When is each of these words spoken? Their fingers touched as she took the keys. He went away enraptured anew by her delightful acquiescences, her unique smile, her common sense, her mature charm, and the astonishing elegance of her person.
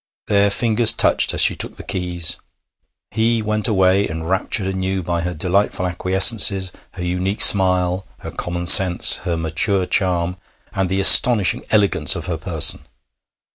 Their 0.25 0.49
fingers 0.49 0.93
touched 0.93 1.31
as 1.35 1.41
she 1.41 1.55
took 1.55 1.77
the 1.77 1.83
keys. 1.83 2.37
He 3.11 3.43
went 3.43 3.67
away 3.67 4.09
enraptured 4.09 4.65
anew 4.65 5.03
by 5.03 5.21
her 5.21 5.35
delightful 5.35 5.85
acquiescences, 5.85 6.71
her 6.93 7.03
unique 7.05 7.41
smile, 7.41 8.07
her 8.21 8.31
common 8.31 8.65
sense, 8.65 9.17
her 9.17 9.37
mature 9.37 9.85
charm, 9.85 10.37
and 10.73 10.89
the 10.89 10.99
astonishing 10.99 11.63
elegance 11.69 12.15
of 12.15 12.25
her 12.25 12.37
person. 12.37 12.81